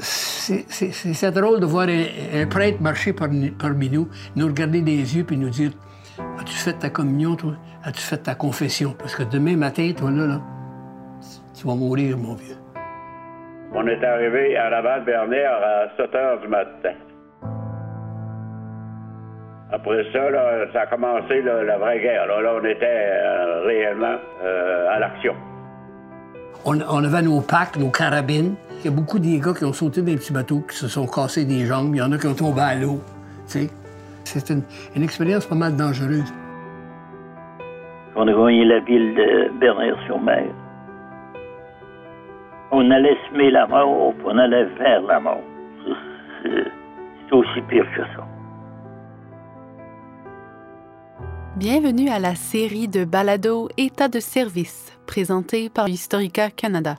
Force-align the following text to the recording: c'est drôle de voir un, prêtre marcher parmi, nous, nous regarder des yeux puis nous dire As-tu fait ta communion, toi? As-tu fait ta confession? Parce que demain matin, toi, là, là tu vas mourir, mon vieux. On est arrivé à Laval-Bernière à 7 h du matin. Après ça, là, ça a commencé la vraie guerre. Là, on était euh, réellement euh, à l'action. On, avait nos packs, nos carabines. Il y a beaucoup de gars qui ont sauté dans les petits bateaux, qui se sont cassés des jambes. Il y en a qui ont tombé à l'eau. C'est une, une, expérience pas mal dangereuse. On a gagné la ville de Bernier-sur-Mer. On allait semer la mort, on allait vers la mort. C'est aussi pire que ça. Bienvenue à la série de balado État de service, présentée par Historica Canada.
c'est 0.00 1.30
drôle 1.32 1.60
de 1.60 1.66
voir 1.66 1.88
un, 1.88 2.46
prêtre 2.46 2.80
marcher 2.80 3.12
parmi, 3.12 3.52
nous, 3.90 4.08
nous 4.36 4.46
regarder 4.46 4.82
des 4.82 5.16
yeux 5.16 5.24
puis 5.24 5.36
nous 5.36 5.50
dire 5.50 5.72
As-tu 6.38 6.54
fait 6.54 6.74
ta 6.74 6.90
communion, 6.90 7.36
toi? 7.36 7.54
As-tu 7.84 8.00
fait 8.00 8.18
ta 8.18 8.34
confession? 8.34 8.94
Parce 8.98 9.14
que 9.14 9.22
demain 9.22 9.56
matin, 9.56 9.92
toi, 9.96 10.10
là, 10.10 10.26
là 10.26 10.40
tu 11.58 11.66
vas 11.66 11.74
mourir, 11.74 12.18
mon 12.18 12.34
vieux. 12.34 12.56
On 13.74 13.86
est 13.86 14.04
arrivé 14.04 14.56
à 14.56 14.70
Laval-Bernière 14.70 15.52
à 15.52 15.96
7 15.96 16.12
h 16.12 16.40
du 16.42 16.48
matin. 16.48 16.92
Après 19.72 20.04
ça, 20.12 20.30
là, 20.30 20.66
ça 20.72 20.82
a 20.82 20.86
commencé 20.86 21.42
la 21.42 21.76
vraie 21.78 22.00
guerre. 22.00 22.26
Là, 22.26 22.52
on 22.54 22.64
était 22.64 22.86
euh, 22.86 23.64
réellement 23.64 24.16
euh, 24.44 24.94
à 24.94 24.98
l'action. 25.00 25.34
On, 26.64 27.04
avait 27.04 27.22
nos 27.22 27.40
packs, 27.40 27.76
nos 27.76 27.90
carabines. 27.90 28.54
Il 28.86 28.90
y 28.90 28.92
a 28.92 28.96
beaucoup 28.96 29.18
de 29.18 29.44
gars 29.44 29.52
qui 29.52 29.64
ont 29.64 29.72
sauté 29.72 30.00
dans 30.00 30.06
les 30.06 30.16
petits 30.16 30.32
bateaux, 30.32 30.60
qui 30.60 30.76
se 30.76 30.86
sont 30.86 31.08
cassés 31.08 31.44
des 31.44 31.66
jambes. 31.66 31.92
Il 31.92 31.98
y 31.98 32.02
en 32.02 32.12
a 32.12 32.18
qui 32.18 32.28
ont 32.28 32.34
tombé 32.34 32.60
à 32.60 32.76
l'eau. 32.76 33.00
C'est 33.46 33.68
une, 34.48 34.62
une, 34.94 35.02
expérience 35.02 35.44
pas 35.44 35.56
mal 35.56 35.74
dangereuse. 35.74 36.32
On 38.14 38.28
a 38.28 38.32
gagné 38.32 38.64
la 38.64 38.78
ville 38.78 39.12
de 39.16 39.58
Bernier-sur-Mer. 39.58 40.44
On 42.70 42.88
allait 42.92 43.16
semer 43.28 43.50
la 43.50 43.66
mort, 43.66 44.14
on 44.24 44.38
allait 44.38 44.66
vers 44.78 45.02
la 45.02 45.18
mort. 45.18 45.42
C'est 46.44 47.34
aussi 47.34 47.60
pire 47.68 47.86
que 47.96 48.02
ça. 48.14 48.24
Bienvenue 51.56 52.08
à 52.08 52.20
la 52.20 52.36
série 52.36 52.86
de 52.86 53.04
balado 53.04 53.68
État 53.78 54.06
de 54.06 54.20
service, 54.20 54.96
présentée 55.08 55.70
par 55.70 55.88
Historica 55.88 56.50
Canada. 56.50 56.98